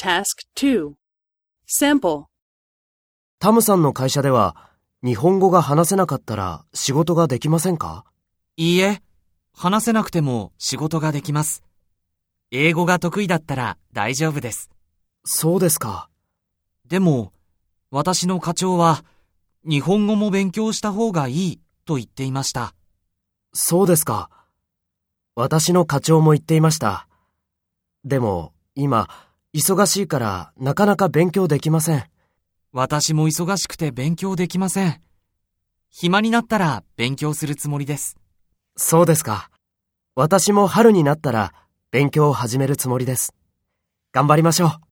[0.00, 0.92] Task 2
[1.66, 2.26] Sample
[3.40, 4.54] タムさんの会社では
[5.02, 8.04] 日本語が話せなかったら仕事ができませんか？
[8.56, 9.02] いいえ、
[9.52, 11.64] 話せなくても仕事ができます。
[12.52, 14.70] 英語が得意だったら大丈夫です。
[15.24, 16.08] そうですか。
[16.86, 17.32] でも、
[17.90, 19.04] 私の課長は、
[19.64, 22.72] 日本語も勉強した方がいいと言っていました。
[23.52, 24.30] そうですか。
[25.34, 27.08] 私の課長も言っていました。
[28.04, 29.08] でも今
[29.58, 32.04] 忙しいからなかなか勉強できません。
[32.72, 35.00] 私も忙しくて勉強できません。
[35.90, 38.16] 暇になったら勉強するつもりです。
[38.76, 39.50] そうですか。
[40.14, 41.54] 私も春になったら
[41.90, 43.34] 勉強を始めるつもりです。
[44.12, 44.87] 頑張りましょう。